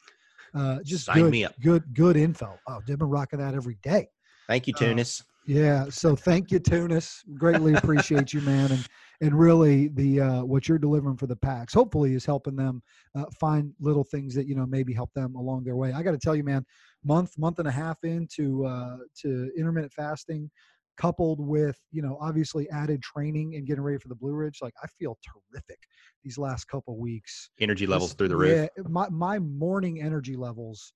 [0.53, 1.53] Uh, just Sign good, me up.
[1.61, 2.57] good, good info.
[2.67, 4.07] Oh, they've been rocking that every day.
[4.47, 5.21] Thank you, uh, Tunis.
[5.21, 5.85] Uh, yeah.
[5.89, 7.23] So thank you, Tunis.
[7.37, 8.69] Greatly appreciate you, man.
[8.71, 8.85] And
[9.21, 12.83] and really the uh, what you're delivering for the packs hopefully is helping them
[13.15, 15.93] uh, find little things that you know maybe help them along their way.
[15.93, 16.65] I got to tell you, man,
[17.03, 20.51] month month and a half into uh, to intermittent fasting,
[20.97, 24.73] coupled with you know obviously added training and getting ready for the Blue Ridge, like
[24.83, 25.79] I feel terrific
[26.23, 27.49] these last couple weeks.
[27.59, 28.69] Energy levels through the roof.
[28.77, 30.93] Yeah, my my morning energy levels.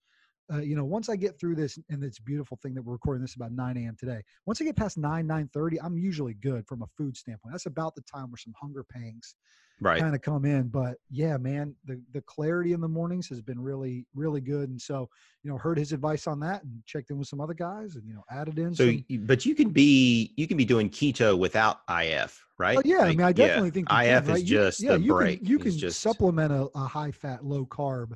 [0.52, 3.22] Uh, you know, once I get through this, and it's beautiful thing that we're recording
[3.22, 3.96] this about 9 a.m.
[3.98, 4.22] today.
[4.46, 7.54] Once I get past 9, 9:30, I'm usually good from a food standpoint.
[7.54, 9.36] That's about the time where some hunger pangs
[9.82, 10.00] right.
[10.00, 10.68] kind of come in.
[10.70, 14.70] But yeah, man, the the clarity in the mornings has been really really good.
[14.70, 15.10] And so
[15.44, 18.08] you know, heard his advice on that and checked in with some other guys and
[18.08, 18.76] you know added in.
[18.76, 22.78] So, some, but you can be you can be doing keto without IF, right?
[22.78, 24.38] Oh, yeah, like, I mean, I definitely yeah, think IF can, right?
[24.38, 25.40] is just you, yeah, you break.
[25.40, 26.00] Can, you can just...
[26.00, 28.14] supplement a, a high fat, low carb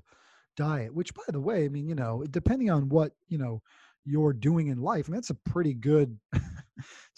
[0.55, 0.93] diet.
[0.93, 3.61] Which, by the way, I mean, you know, depending on what you know
[4.05, 6.17] you're doing in life, I mean, that's a pretty good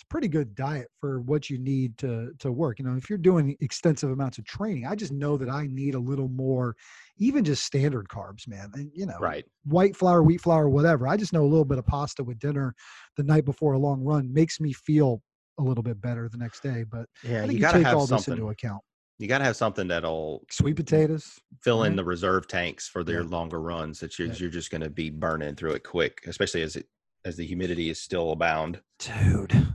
[0.09, 2.79] pretty good diet for what you need to to work.
[2.79, 5.95] You know, if you're doing extensive amounts of training, I just know that I need
[5.95, 6.75] a little more,
[7.17, 8.71] even just standard carbs, man.
[8.73, 9.45] And you know, right?
[9.65, 11.07] White flour, wheat flour, whatever.
[11.07, 12.73] I just know a little bit of pasta with dinner
[13.15, 15.21] the night before a long run makes me feel
[15.59, 16.83] a little bit better the next day.
[16.89, 18.17] But yeah, you, you got to take all something.
[18.17, 18.81] this into account.
[19.19, 23.23] You got to have something that'll sweet potatoes fill in the reserve tanks for their
[23.23, 23.29] yeah.
[23.29, 23.99] longer runs.
[23.99, 24.35] That you're, yeah.
[24.37, 26.85] you're just going to be burning through it quick, especially as it
[27.25, 28.79] as the humidity is still abound.
[28.99, 29.67] Dude.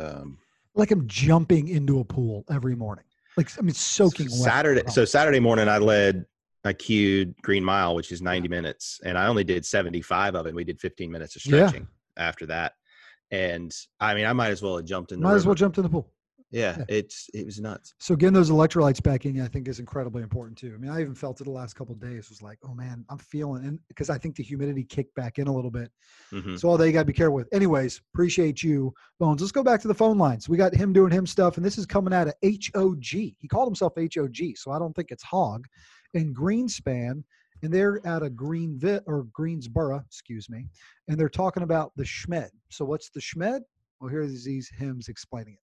[0.00, 0.38] Um,
[0.74, 3.04] like I'm jumping into a pool every morning.
[3.36, 4.40] Like I mean, soaking wet.
[4.40, 4.82] Saturday.
[4.88, 6.24] So Saturday morning, I led
[6.64, 10.54] I queued Green Mile, which is 90 minutes, and I only did 75 of it.
[10.54, 11.86] We did 15 minutes of stretching
[12.16, 12.22] yeah.
[12.22, 12.74] after that,
[13.30, 15.20] and I mean, I might as well have jumped in.
[15.20, 15.36] might river.
[15.36, 16.10] as well jumped in the pool
[16.50, 17.94] yeah, yeah, it's it was nuts.
[17.98, 20.72] So getting those electrolytes back in, I think, is incredibly important too.
[20.74, 22.28] I mean, I even felt it the last couple days.
[22.28, 25.46] Was like, oh man, I'm feeling, and because I think the humidity kicked back in
[25.46, 25.90] a little bit.
[26.32, 26.56] Mm-hmm.
[26.56, 27.48] So all that you got to be careful with.
[27.52, 29.40] Anyways, appreciate you, Bones.
[29.40, 30.48] Let's go back to the phone lines.
[30.48, 33.04] We got him doing him stuff, and this is coming out of HOG.
[33.04, 35.66] He called himself HOG, so I don't think it's Hog.
[36.14, 37.22] In Greenspan,
[37.62, 40.66] and they're at a Greenville or Greensboro, excuse me,
[41.08, 42.50] and they're talking about the Schmed.
[42.70, 43.60] So what's the Schmed?
[44.00, 45.60] Well, here's these hymns explaining it.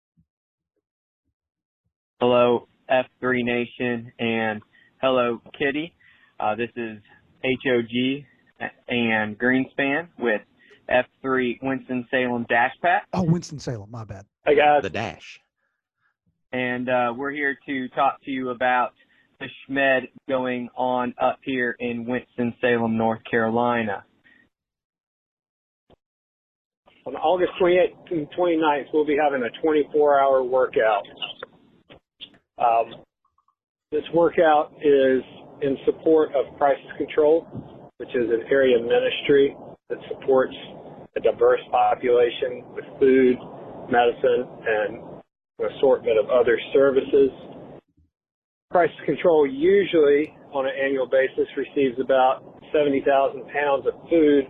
[2.19, 4.61] Hello, F3 Nation, and
[5.01, 5.93] hello, Kitty.
[6.39, 6.97] Uh, this is
[7.43, 10.41] HOG and Greenspan with
[10.89, 13.05] F3 Winston-Salem Dash Pack.
[13.13, 14.25] Oh, Winston-Salem, my bad.
[14.45, 14.81] Hey, guys.
[14.81, 15.39] The Dash.
[16.51, 18.93] and uh, we're here to talk to you about
[19.39, 24.03] the Schmed going on up here in Winston-Salem, North Carolina.
[27.05, 31.03] On August 28th and 29th, we'll be having a 24-hour workout.
[32.57, 33.01] Um,
[33.91, 35.23] this workout is
[35.61, 37.47] in support of Crisis Control,
[37.97, 39.55] which is an area ministry
[39.89, 40.55] that supports
[41.15, 43.37] a diverse population with food,
[43.89, 45.01] medicine, and
[45.59, 47.29] an assortment of other services.
[48.71, 52.43] Crisis Control usually, on an annual basis, receives about
[52.73, 54.45] 70,000 pounds of food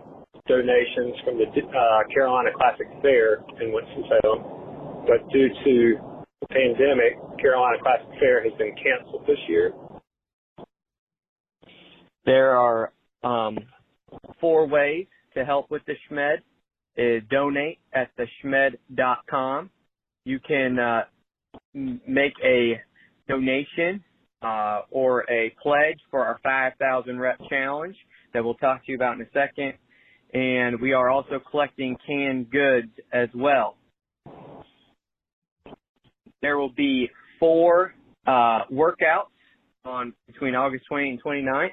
[0.48, 5.04] donations from the uh, Carolina Classic Fair in Winston-Salem.
[5.06, 5.74] But due to
[6.40, 9.72] the pandemic, Carolina Classic Fair has been canceled this year.
[12.24, 13.58] There are um,
[14.40, 16.38] four ways to help with the Schmed.
[16.96, 19.70] Is donate at the schmed.com.
[20.24, 21.02] You can uh,
[21.72, 22.80] make a
[23.28, 24.02] donation
[24.42, 27.94] uh, or a pledge for our 5,000 rep challenge
[28.34, 29.74] that we'll talk to you about in a second.
[30.34, 33.76] And we are also collecting canned goods as well.
[36.42, 37.94] There will be four
[38.26, 39.30] uh, workouts
[39.84, 41.70] on between August 20 and 29th.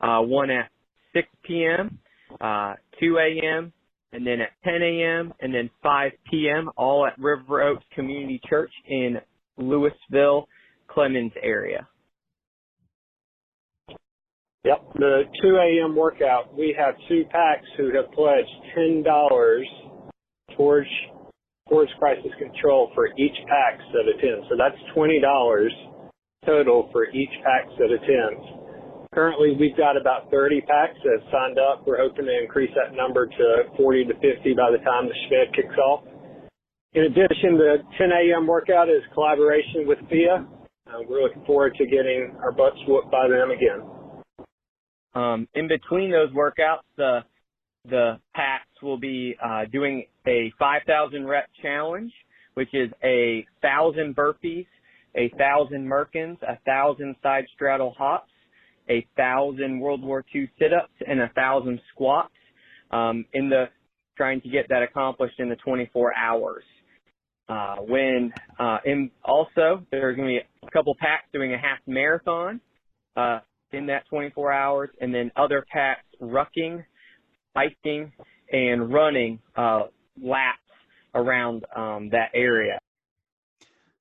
[0.00, 0.68] Uh, one at
[1.14, 1.98] 6 p.m.,
[2.40, 3.72] uh, 2 a.m.,
[4.12, 5.32] and then at 10 a.m.
[5.40, 6.70] and then 5 p.m.
[6.76, 9.18] all at River Oaks Community Church in
[9.58, 10.44] Lewisville,
[10.90, 11.86] Clemmons area.
[14.64, 15.96] Yep, the 2 a.m.
[15.96, 19.62] workout, we have two packs who have pledged $10
[20.56, 20.88] towards
[21.68, 24.46] towards crisis control for each pack that attends.
[24.48, 25.20] So that's $20
[26.44, 28.62] total for each pack that attends.
[29.14, 31.86] Currently, we've got about 30 packs that have signed up.
[31.86, 33.46] We're hoping to increase that number to
[33.76, 36.04] 40 to 50 by the time the Schmed kicks off.
[36.94, 38.46] In addition, the 10 a.m.
[38.46, 40.46] workout is collaboration with FIA.
[40.86, 43.82] Uh, we're looking forward to getting our butts whooped by them again.
[45.14, 47.20] Um, in between those workouts, the
[47.84, 52.12] the packs will be uh, doing a 5,000 rep challenge,
[52.54, 54.66] which is a thousand burpees,
[55.16, 58.30] a thousand Merkins, a thousand side straddle hops,
[58.88, 62.32] a thousand World War II sit-ups, and a thousand squats.
[62.90, 63.66] Um, in the
[64.16, 66.64] trying to get that accomplished in the 24 hours.
[67.48, 71.78] Uh, when uh, in also there's going to be a couple packs doing a half
[71.86, 72.60] marathon
[73.16, 73.40] uh,
[73.72, 76.84] in that 24 hours, and then other packs rucking,
[77.54, 78.12] biking,
[78.52, 79.82] and running uh,
[80.20, 80.58] laps
[81.14, 82.78] around um, that area.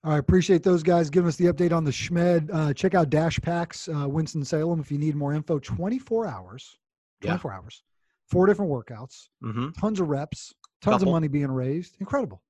[0.04, 2.50] All right, appreciate those guys giving us the update on the Schmed.
[2.52, 5.60] Uh, check out Dash Packs uh, Winston Salem if you need more info.
[5.60, 6.78] 24 hours,
[7.22, 7.58] 24 yeah.
[7.58, 7.84] hours,
[8.28, 9.70] four different workouts, mm-hmm.
[9.80, 11.10] tons of reps, tons Couple.
[11.10, 11.98] of money being raised.
[12.00, 12.42] Incredible.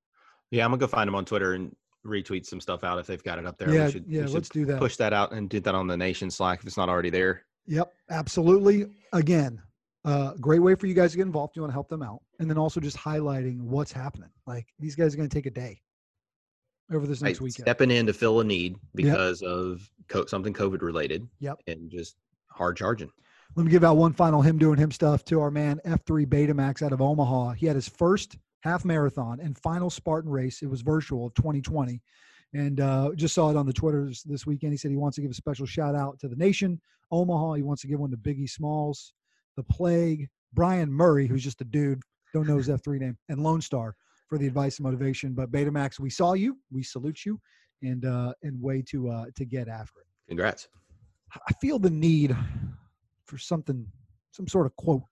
[0.50, 3.24] Yeah, I'm gonna go find them on Twitter and retweet some stuff out if they've
[3.24, 3.74] got it up there.
[3.74, 4.22] Yeah, we should, yeah.
[4.22, 4.80] we should let's do that.
[4.80, 7.44] Push that out and do that on the Nation Slack if it's not already there.
[7.68, 8.86] Yep, absolutely.
[9.12, 9.62] Again,
[10.04, 11.56] uh, great way for you guys to get involved.
[11.56, 14.30] You want to help them out, and then also just highlighting what's happening.
[14.48, 15.82] Like these guys are going to take a day
[16.92, 17.46] over this next right.
[17.46, 17.66] weekend.
[17.66, 19.52] Stepping in to fill a need because yep.
[19.52, 21.28] of co- something COVID related.
[21.40, 21.62] Yep.
[21.68, 22.16] And just
[22.50, 23.12] hard charging.
[23.56, 26.82] Let me give out one final him doing him stuff to our man F3 Betamax
[26.82, 27.52] out of Omaha.
[27.52, 30.62] He had his first half marathon and final Spartan race.
[30.62, 32.02] It was virtual of 2020.
[32.54, 34.74] And uh, just saw it on the Twitter this weekend.
[34.74, 37.54] He said he wants to give a special shout out to the nation, Omaha.
[37.54, 39.14] He wants to give one to Biggie Smalls,
[39.62, 42.02] The Plague, Brian Murray, who's just a dude,
[42.34, 43.96] don't know his F3 name, and Lone Star
[44.28, 45.34] for the advice and motivation.
[45.34, 47.40] But Betamax, we saw you, we salute you,
[47.84, 50.08] and uh, and way to uh, to get after it.
[50.30, 50.68] Congrats.
[51.34, 52.36] I feel the need
[53.26, 53.86] for something,
[54.32, 55.04] some sort of quote.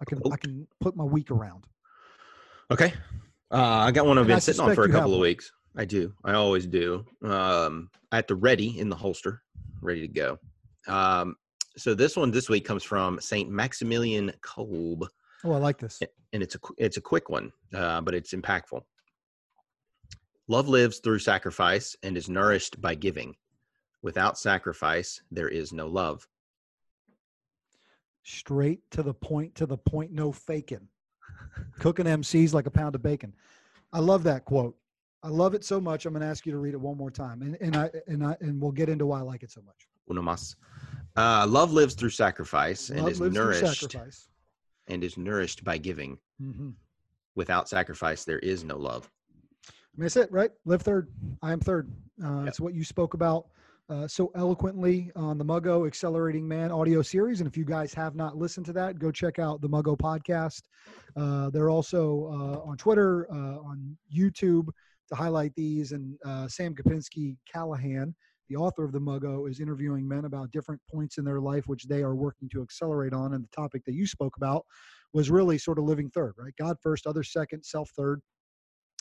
[0.00, 1.64] I can I can put my week around.
[2.70, 2.94] Okay.
[3.50, 5.52] Uh, I got one I've been sitting on for a couple of weeks.
[5.76, 6.14] I do.
[6.24, 7.04] I always do.
[7.22, 9.42] Um, at the ready in the holster,
[9.82, 10.38] ready to go.
[10.88, 11.36] Um,
[11.76, 15.06] so this one this week comes from Saint Maximilian Kolbe.
[15.44, 16.00] Oh, I like this.
[16.32, 18.82] And it's a it's a quick one, uh, but it's impactful.
[20.48, 23.34] Love lives through sacrifice and is nourished by giving.
[24.02, 26.26] Without sacrifice, there is no love.
[28.24, 30.88] Straight to the point, to the point, no faking.
[31.78, 33.34] Cooking MCs like a pound of bacon.
[33.92, 34.76] I love that quote.
[35.22, 36.04] I love it so much.
[36.04, 38.24] I'm going to ask you to read it one more time, and and I and
[38.24, 39.88] I and we'll get into why I like it so much.
[40.10, 40.36] Uno.
[41.16, 43.96] Uh, love lives through sacrifice love and is nourished
[44.88, 46.18] and is nourished by giving.
[46.40, 46.70] Mm-hmm.
[47.34, 49.10] Without sacrifice, there is no love.
[49.68, 50.50] I mean, that's it, right?
[50.64, 51.08] Live third.
[51.42, 51.90] I am third.
[52.22, 52.48] Uh, yep.
[52.48, 53.46] It's what you spoke about
[53.90, 57.40] uh, so eloquently on the Muggo Accelerating Man audio series.
[57.40, 60.62] And if you guys have not listened to that, go check out the Muggo podcast.
[61.16, 64.68] Uh, they're also uh, on Twitter, uh, on YouTube.
[65.08, 65.92] to highlight these.
[65.92, 68.14] And uh, Sam Kapinski Callahan,
[68.52, 71.84] the author of the Muggo, is interviewing men about different points in their life which
[71.84, 73.34] they are working to accelerate on.
[73.34, 74.66] And the topic that you spoke about
[75.12, 76.52] was really sort of living third, right?
[76.58, 78.20] God first, other second, self third,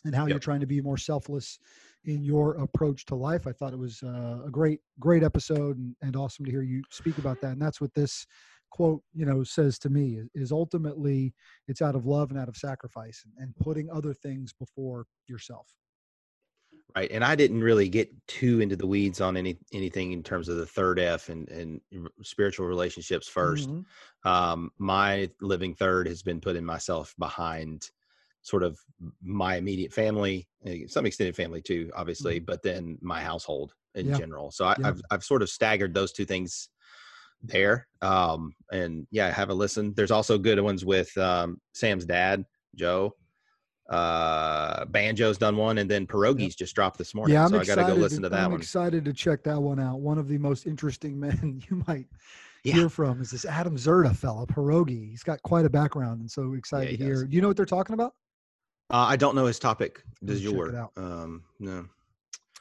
[0.05, 0.29] and how Yep.
[0.29, 1.59] you're trying to be more selfless
[2.05, 3.45] in your approach to life.
[3.45, 6.83] I thought it was uh, a great, great episode and, and awesome to hear you
[6.89, 7.51] speak about that.
[7.51, 8.25] And that's what this
[8.71, 11.33] quote, you know, says to me is, is ultimately
[11.67, 15.67] it's out of love and out of sacrifice and, and putting other things before yourself.
[16.95, 17.09] Right.
[17.11, 20.57] And I didn't really get too into the weeds on any anything in terms of
[20.57, 21.79] the third F and, and
[22.21, 23.85] spiritual relationships 1st Mhm.
[24.23, 27.89] Um, my living third has been putting myself behind
[28.43, 28.77] sort of
[29.21, 34.13] my immediate family, eh, some extended family too, obviously, but then my household in Yeah.
[34.13, 34.51] general.
[34.51, 34.87] So I, Yeah.
[34.89, 36.69] I've I've sort of staggered those two things
[37.43, 37.87] there.
[38.01, 39.93] Um, and yeah, have a listen.
[39.95, 43.15] There's also good ones with um, Sam's dad, Joe.
[43.91, 47.33] Uh, Banjo's done one, and then Pierogies just dropped this morning.
[47.33, 47.95] Yeah, I'm so I got to excited.
[47.95, 48.61] go listen to that I'm one.
[48.61, 49.99] excited to check that one out.
[49.99, 52.07] One of the most interesting men you might
[52.63, 52.75] Yeah.
[52.75, 55.09] hear from is this Adam Zerda fella, Pierogi.
[55.09, 57.13] He's got quite a background, and so excited he to hear.
[57.15, 57.23] does.
[57.25, 58.13] Do you know what they're talking about?
[58.89, 60.03] Uh, I don't know his topic.
[60.23, 60.91] Does check it your out.
[60.97, 61.85] um no?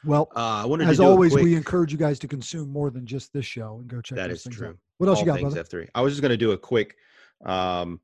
[0.03, 3.31] Well, Uh, I as always, quick, we encourage you guys to consume more than just
[3.33, 4.69] this show and go check that is true.
[4.69, 4.77] out.
[4.97, 5.63] What else All you got, brother?
[5.63, 5.87] F3.
[5.93, 6.95] I was just going to do a quick
[7.45, 7.99] um,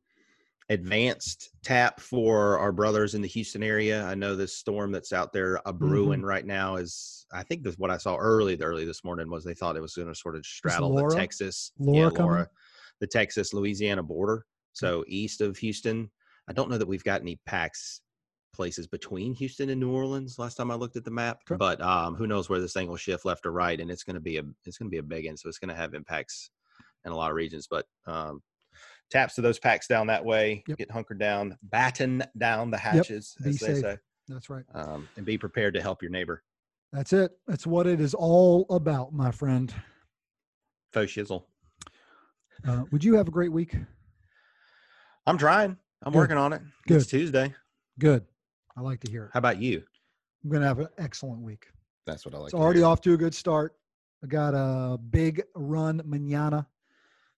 [0.69, 4.03] advanced tap for our brothers in the Houston area.
[4.05, 5.77] I know this storm that's out there a Mm-hmm.
[5.77, 7.25] brewing right now is.
[7.33, 9.95] I think that's what I saw early early this morning was they thought it was
[9.95, 12.21] going to sort of straddle the Texas, Laura yeah.
[12.23, 12.49] Laura,
[13.01, 14.45] the Texas Louisiana border.
[14.73, 16.09] So east of Houston.
[16.47, 17.99] I don't know that we've got any packs
[18.53, 20.39] places between Houston and New Orleans.
[20.39, 21.57] Last time I looked at the map, Okay.
[21.57, 24.13] but um, who knows where this thing will shift left or right, and it's going
[24.15, 25.93] to be a it's going to be a big one, so it's going to have
[25.93, 26.49] impacts
[27.05, 27.67] in a lot of regions.
[27.69, 28.41] But um,
[29.09, 30.77] taps to those Pax down that way, Yep.
[30.77, 33.81] get hunkered down, batten down the hatches, Be as they safe.
[33.81, 34.65] say, That's right.
[34.73, 36.43] um, and be prepared to help your neighbor.
[36.93, 37.31] That's it.
[37.47, 39.73] That's what it is all about, my friend.
[40.93, 41.43] Faux shizzle.
[42.67, 43.75] Uh, would you have a great week?
[45.25, 45.77] I'm trying.
[46.03, 46.17] I'm Good.
[46.19, 46.61] working on it.
[46.87, 47.09] It's Good.
[47.09, 47.53] Tuesday.
[47.99, 48.25] Good.
[48.75, 49.31] I like to hear it.
[49.33, 49.83] How about you?
[50.43, 51.67] I'm going to have an excellent week.
[52.05, 52.47] That's what I like.
[52.47, 53.75] It's already off to a good start.
[54.23, 56.67] I got a big run manana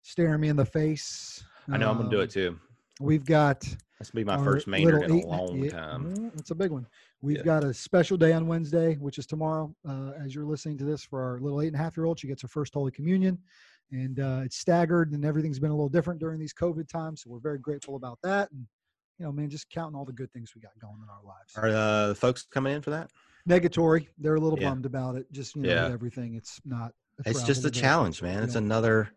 [0.03, 1.43] staring me in the face.
[1.71, 2.59] I know I'm going to do Um, it too.
[2.99, 6.05] We've got This will be my first Maynard in a long yeah, time.
[6.05, 6.85] mm, It's a big one.
[7.21, 7.43] We've Yeah.
[7.43, 9.75] got a special day on Wednesday, which is tomorrow.
[9.87, 12.19] Uh, as you're listening to this, for our little eight and a half year old,
[12.19, 13.37] she gets her first Holy Communion,
[13.91, 17.23] and uh, it's staggered, and everything's been a little different during these COVID times.
[17.23, 18.65] So we're very grateful about that, and
[19.17, 21.55] you know, man, just counting all the good things we got going in our lives.
[21.57, 23.11] Are uh, the folks coming in for that?
[23.47, 24.69] Negatory, they're a little Yeah.
[24.69, 25.29] bummed about it.
[25.31, 25.87] Just you know, Yeah.
[25.89, 26.93] everything, it's not.
[27.25, 28.43] It's just a challenge, man.
[28.43, 29.09] It's another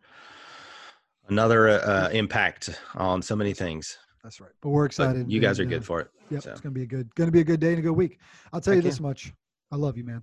[1.28, 3.98] another uh, impact on so many things.
[4.22, 4.50] That's right.
[4.60, 5.30] But we're But excited.
[5.32, 6.08] you guys are good uh, for it.
[6.30, 6.50] Yep, so.
[6.52, 8.18] it's gonna be a good, gonna be a good day and a good week.
[8.52, 9.06] I'll tell you Heck this yeah.
[9.06, 9.32] much:
[9.70, 10.22] I love you, man.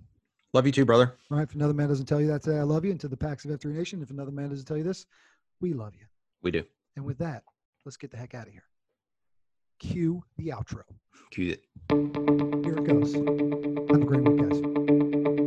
[0.54, 1.16] Love you too, brother.
[1.30, 1.44] All right.
[1.48, 2.92] If another man doesn't tell you that today, I love you.
[2.92, 5.06] And to the Pax of F3 Nation, if another man doesn't tell you this,
[5.62, 6.06] we love you.
[6.42, 6.64] We do.
[6.96, 7.44] And with that,
[7.86, 8.64] let's get the heck out of here.
[9.80, 10.82] Cue the outro.
[11.30, 11.66] Cue it.
[12.66, 13.14] Here it goes.
[13.14, 15.39] Have a great week, guys.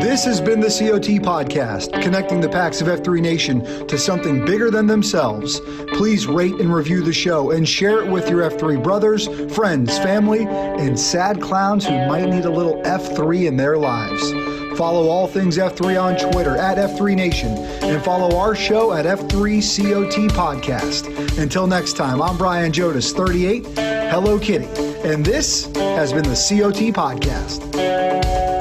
[0.00, 4.70] This has been the COT Podcast, connecting the Pax of F3 Nation to something bigger
[4.70, 5.60] than themselves.
[5.88, 10.46] Please rate and review the show and share it with your F3 brothers, friends, family,
[10.46, 14.32] and sad clowns who might need a little F3 in their lives.
[14.78, 17.50] Follow all things F3 on Twitter at F3 Nation
[17.82, 21.38] and follow our show at F3COT Podcast.
[21.38, 23.66] Until next time, I'm Brian Jodas, 38,
[24.10, 24.68] Hello Kitty,
[25.02, 28.57] and this has been the COT Podcast.